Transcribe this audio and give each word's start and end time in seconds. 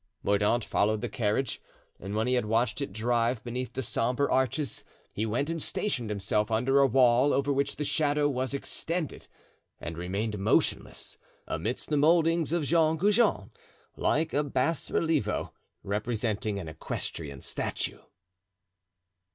Mordaunt 0.23 0.65
followed 0.65 1.01
the 1.01 1.07
carriage, 1.09 1.61
and 1.99 2.15
when 2.15 2.25
he 2.25 2.33
had 2.33 2.45
watched 2.47 2.81
it 2.81 2.91
drive 2.91 3.43
beneath 3.43 3.71
the 3.73 3.83
sombre 3.83 4.27
arches 4.33 4.83
he 5.13 5.27
went 5.27 5.47
and 5.47 5.61
stationed 5.61 6.09
himself 6.09 6.49
under 6.49 6.79
a 6.79 6.87
wall 6.87 7.31
over 7.31 7.53
which 7.53 7.75
the 7.75 7.83
shadow 7.83 8.27
was 8.27 8.51
extended, 8.51 9.27
and 9.79 9.99
remained 9.99 10.39
motionless, 10.39 11.19
amidst 11.47 11.89
the 11.91 11.97
moldings 11.97 12.51
of 12.51 12.63
Jean 12.63 12.97
Goujon, 12.97 13.51
like 13.95 14.33
a 14.33 14.43
bas 14.43 14.89
relievo, 14.89 15.51
representing 15.83 16.57
an 16.57 16.67
equestrian 16.67 17.41
statue. 17.41 17.99